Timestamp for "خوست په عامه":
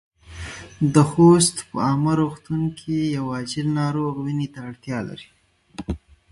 1.09-2.13